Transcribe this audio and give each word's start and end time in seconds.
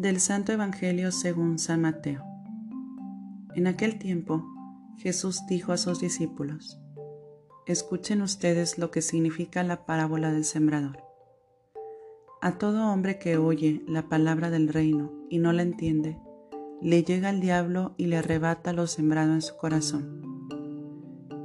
Del 0.00 0.18
Santo 0.18 0.50
Evangelio 0.50 1.12
según 1.12 1.58
San 1.58 1.82
Mateo. 1.82 2.24
En 3.54 3.66
aquel 3.66 3.98
tiempo, 3.98 4.46
Jesús 4.96 5.42
dijo 5.46 5.72
a 5.72 5.76
sus 5.76 6.00
discípulos, 6.00 6.80
Escuchen 7.66 8.22
ustedes 8.22 8.78
lo 8.78 8.90
que 8.90 9.02
significa 9.02 9.62
la 9.62 9.84
parábola 9.84 10.32
del 10.32 10.46
sembrador. 10.46 11.04
A 12.40 12.52
todo 12.52 12.90
hombre 12.90 13.18
que 13.18 13.36
oye 13.36 13.84
la 13.86 14.08
palabra 14.08 14.48
del 14.48 14.68
reino 14.68 15.12
y 15.28 15.36
no 15.36 15.52
la 15.52 15.60
entiende, 15.60 16.18
le 16.80 17.04
llega 17.04 17.28
el 17.28 17.42
diablo 17.42 17.92
y 17.98 18.06
le 18.06 18.16
arrebata 18.16 18.72
lo 18.72 18.86
sembrado 18.86 19.34
en 19.34 19.42
su 19.42 19.58
corazón. 19.58 20.48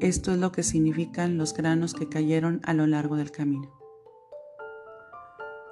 Esto 0.00 0.30
es 0.30 0.36
lo 0.36 0.52
que 0.52 0.62
significan 0.62 1.38
los 1.38 1.54
granos 1.54 1.94
que 1.94 2.10
cayeron 2.10 2.60
a 2.64 2.74
lo 2.74 2.86
largo 2.86 3.16
del 3.16 3.30
camino. 3.30 3.72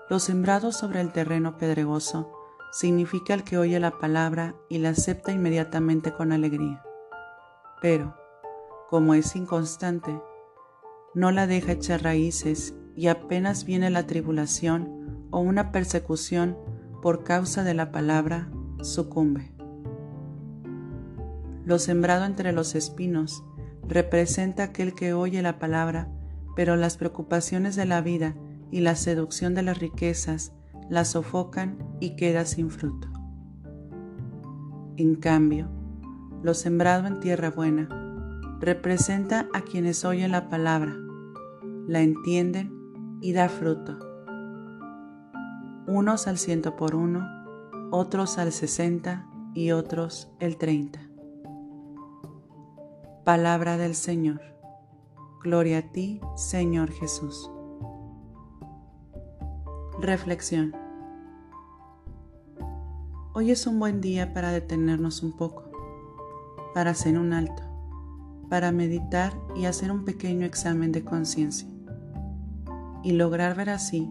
Los 0.08 0.22
sembrados 0.22 0.78
sobre 0.78 1.02
el 1.02 1.12
terreno 1.12 1.58
pedregoso 1.58 2.39
significa 2.70 3.34
el 3.34 3.44
que 3.44 3.58
oye 3.58 3.78
la 3.80 3.98
palabra 3.98 4.54
y 4.68 4.78
la 4.78 4.90
acepta 4.90 5.32
inmediatamente 5.32 6.12
con 6.12 6.32
alegría. 6.32 6.82
Pero, 7.82 8.16
como 8.88 9.14
es 9.14 9.34
inconstante, 9.36 10.20
no 11.14 11.32
la 11.32 11.46
deja 11.46 11.72
echar 11.72 12.02
raíces 12.02 12.74
y 12.94 13.08
apenas 13.08 13.64
viene 13.64 13.90
la 13.90 14.06
tribulación 14.06 15.26
o 15.30 15.40
una 15.40 15.72
persecución 15.72 16.56
por 17.02 17.24
causa 17.24 17.64
de 17.64 17.74
la 17.74 17.90
palabra, 17.90 18.50
sucumbe. 18.82 19.52
Lo 21.64 21.78
sembrado 21.78 22.24
entre 22.24 22.52
los 22.52 22.74
espinos 22.74 23.42
representa 23.88 24.64
aquel 24.64 24.94
que 24.94 25.14
oye 25.14 25.42
la 25.42 25.58
palabra, 25.58 26.08
pero 26.56 26.76
las 26.76 26.96
preocupaciones 26.96 27.76
de 27.76 27.86
la 27.86 28.00
vida 28.00 28.34
y 28.70 28.80
la 28.80 28.94
seducción 28.94 29.54
de 29.54 29.62
las 29.62 29.78
riquezas 29.78 30.52
la 30.90 31.04
sofocan 31.04 31.78
y 32.00 32.16
queda 32.16 32.44
sin 32.44 32.70
fruto. 32.70 33.08
En 34.96 35.14
cambio, 35.14 35.68
lo 36.42 36.52
sembrado 36.52 37.06
en 37.06 37.20
tierra 37.20 37.50
buena 37.50 37.88
representa 38.60 39.48
a 39.54 39.62
quienes 39.62 40.04
oyen 40.04 40.32
la 40.32 40.50
palabra, 40.50 40.94
la 41.86 42.00
entienden 42.00 43.18
y 43.22 43.32
da 43.32 43.48
fruto. 43.48 43.98
Unos 45.86 46.26
al 46.26 46.36
ciento 46.36 46.76
por 46.76 46.94
uno, 46.94 47.26
otros 47.90 48.36
al 48.36 48.52
sesenta 48.52 49.26
y 49.54 49.70
otros 49.70 50.30
el 50.40 50.56
treinta. 50.56 51.00
Palabra 53.24 53.76
del 53.76 53.94
Señor. 53.94 54.40
Gloria 55.42 55.78
a 55.78 55.82
ti, 55.92 56.20
Señor 56.36 56.90
Jesús. 56.90 57.50
Reflexión. 60.02 60.74
Hoy 63.34 63.50
es 63.50 63.66
un 63.66 63.78
buen 63.78 64.00
día 64.00 64.32
para 64.32 64.50
detenernos 64.50 65.22
un 65.22 65.36
poco, 65.36 65.70
para 66.72 66.92
hacer 66.92 67.18
un 67.18 67.34
alto, 67.34 67.62
para 68.48 68.72
meditar 68.72 69.34
y 69.54 69.66
hacer 69.66 69.92
un 69.92 70.06
pequeño 70.06 70.46
examen 70.46 70.90
de 70.90 71.04
conciencia 71.04 71.68
y 73.02 73.12
lograr 73.12 73.54
ver 73.54 73.68
así 73.68 74.10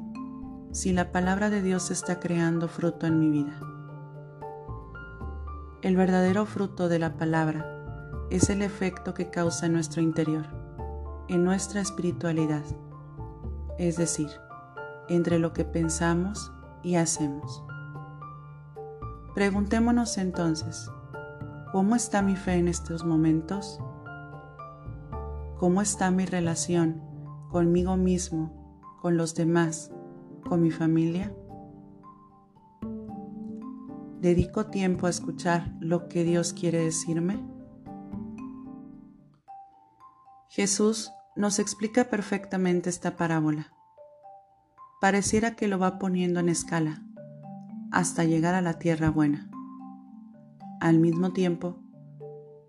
si 0.71 0.93
la 0.93 1.11
palabra 1.11 1.49
de 1.49 1.63
Dios 1.63 1.89
está 1.89 2.19
creando 2.19 2.67
fruto 2.67 3.07
en 3.07 3.19
mi 3.19 3.31
vida. 3.31 3.59
El 5.81 5.95
verdadero 5.95 6.45
fruto 6.45 6.87
de 6.87 6.99
la 6.99 7.17
palabra 7.17 7.65
es 8.29 8.51
el 8.51 8.61
efecto 8.61 9.15
que 9.15 9.31
causa 9.31 9.65
en 9.65 9.73
nuestro 9.73 10.03
interior, 10.03 10.45
en 11.29 11.43
nuestra 11.43 11.81
espiritualidad, 11.81 12.63
es 13.79 13.97
decir, 13.97 14.29
entre 15.09 15.39
lo 15.39 15.53
que 15.53 15.65
pensamos 15.65 16.51
y 16.83 16.95
hacemos. 16.95 17.63
Preguntémonos 19.33 20.17
entonces, 20.17 20.89
¿cómo 21.71 21.95
está 21.95 22.21
mi 22.21 22.35
fe 22.35 22.53
en 22.53 22.67
estos 22.67 23.03
momentos? 23.03 23.79
¿Cómo 25.57 25.81
está 25.81 26.09
mi 26.11 26.25
relación 26.25 27.01
conmigo 27.49 27.97
mismo, 27.97 28.97
con 29.01 29.17
los 29.17 29.35
demás, 29.35 29.91
con 30.47 30.61
mi 30.61 30.71
familia? 30.71 31.33
¿Dedico 34.21 34.67
tiempo 34.67 35.07
a 35.07 35.09
escuchar 35.09 35.73
lo 35.79 36.07
que 36.07 36.23
Dios 36.23 36.53
quiere 36.53 36.83
decirme? 36.83 37.39
Jesús 40.49 41.11
nos 41.35 41.59
explica 41.59 42.05
perfectamente 42.05 42.89
esta 42.89 43.15
parábola 43.15 43.73
pareciera 44.99 45.55
que 45.55 45.67
lo 45.67 45.79
va 45.79 45.97
poniendo 45.97 46.39
en 46.39 46.49
escala 46.49 47.01
hasta 47.91 48.25
llegar 48.25 48.53
a 48.53 48.61
la 48.61 48.79
tierra 48.79 49.09
buena. 49.09 49.49
Al 50.81 50.99
mismo 50.99 51.31
tiempo, 51.31 51.77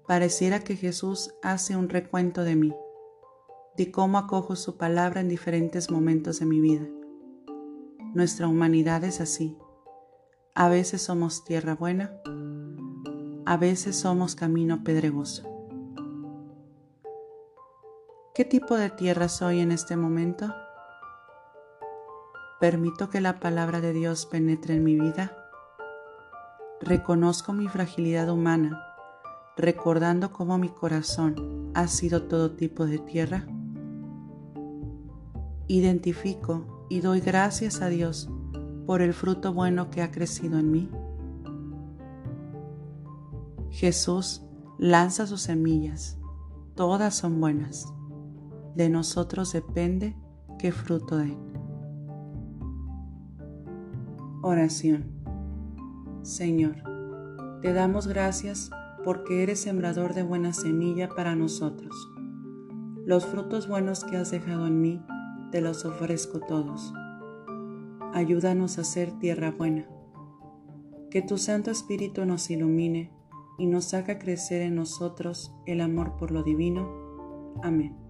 pareciera 0.06 0.60
que 0.60 0.76
Jesús 0.76 1.34
hace 1.42 1.76
un 1.76 1.88
recuento 1.88 2.42
de 2.44 2.56
mí, 2.56 2.74
de 3.76 3.90
cómo 3.90 4.18
acojo 4.18 4.56
su 4.56 4.76
palabra 4.76 5.20
en 5.20 5.28
diferentes 5.28 5.90
momentos 5.90 6.40
de 6.40 6.46
mi 6.46 6.60
vida. 6.60 6.86
Nuestra 8.14 8.48
humanidad 8.48 9.04
es 9.04 9.20
así. 9.20 9.56
A 10.54 10.68
veces 10.68 11.02
somos 11.02 11.44
tierra 11.44 11.74
buena, 11.74 12.12
a 13.44 13.56
veces 13.56 13.96
somos 13.96 14.34
camino 14.34 14.82
pedregoso. 14.84 15.44
¿Qué 18.34 18.44
tipo 18.44 18.76
de 18.76 18.90
tierra 18.90 19.28
soy 19.28 19.60
en 19.60 19.70
este 19.72 19.96
momento? 19.96 20.54
¿Permito 22.60 23.08
que 23.08 23.22
la 23.22 23.40
palabra 23.40 23.80
de 23.80 23.94
Dios 23.94 24.26
penetre 24.26 24.74
en 24.74 24.84
mi 24.84 24.94
vida? 24.94 25.34
Reconozco 26.82 27.54
mi 27.54 27.68
fragilidad 27.68 28.28
humana, 28.28 28.84
recordando 29.56 30.30
cómo 30.30 30.58
mi 30.58 30.68
corazón 30.68 31.70
ha 31.72 31.88
sido 31.88 32.24
todo 32.24 32.50
tipo 32.50 32.84
de 32.84 32.98
tierra. 32.98 33.46
Identifico 35.68 36.86
y 36.90 37.00
doy 37.00 37.20
gracias 37.20 37.80
a 37.80 37.88
Dios 37.88 38.28
por 38.84 39.00
el 39.00 39.14
fruto 39.14 39.54
bueno 39.54 39.88
que 39.88 40.02
ha 40.02 40.10
crecido 40.10 40.58
en 40.58 40.70
mí. 40.70 40.90
Jesús 43.70 44.42
lanza 44.78 45.26
sus 45.26 45.40
semillas, 45.40 46.18
todas 46.74 47.14
son 47.14 47.40
buenas. 47.40 47.90
De 48.74 48.90
nosotros 48.90 49.54
depende 49.54 50.14
qué 50.58 50.72
fruto 50.72 51.16
den. 51.16 51.49
Oración. 54.42 55.04
Señor, 56.22 56.76
te 57.60 57.74
damos 57.74 58.06
gracias 58.06 58.70
porque 59.04 59.42
eres 59.42 59.60
sembrador 59.60 60.14
de 60.14 60.22
buena 60.22 60.54
semilla 60.54 61.10
para 61.10 61.36
nosotros. 61.36 61.94
Los 63.04 63.26
frutos 63.26 63.68
buenos 63.68 64.02
que 64.02 64.16
has 64.16 64.30
dejado 64.30 64.66
en 64.66 64.80
mí, 64.80 65.02
te 65.52 65.60
los 65.60 65.84
ofrezco 65.84 66.40
todos. 66.40 66.94
Ayúdanos 68.14 68.78
a 68.78 68.84
ser 68.84 69.12
tierra 69.18 69.50
buena. 69.50 69.86
Que 71.10 71.20
tu 71.20 71.36
Santo 71.36 71.70
Espíritu 71.70 72.24
nos 72.24 72.50
ilumine 72.50 73.12
y 73.58 73.66
nos 73.66 73.92
haga 73.92 74.18
crecer 74.18 74.62
en 74.62 74.74
nosotros 74.74 75.54
el 75.66 75.82
amor 75.82 76.16
por 76.16 76.30
lo 76.30 76.42
divino. 76.42 76.88
Amén. 77.62 78.09